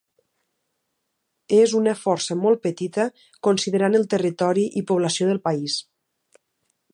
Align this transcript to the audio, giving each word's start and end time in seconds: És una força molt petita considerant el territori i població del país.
És 1.57 1.75
una 1.79 1.93
força 2.05 2.37
molt 2.45 2.61
petita 2.63 3.05
considerant 3.49 3.99
el 4.01 4.09
territori 4.15 4.65
i 4.83 4.85
població 4.93 5.29
del 5.31 5.43
país. 5.51 5.77